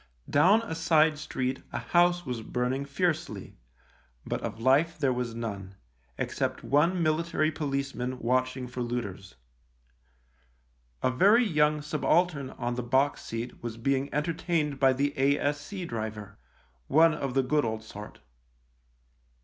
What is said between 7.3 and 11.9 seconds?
policeman watching for looters. 20 THE LIEUTENANT A very young